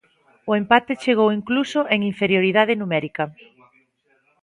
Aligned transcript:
O 0.49 0.51
empate 0.61 0.99
chegou 1.03 1.29
incluso 1.39 1.79
en 1.93 1.99
inferioridade 2.11 2.77
numérica. 2.81 3.23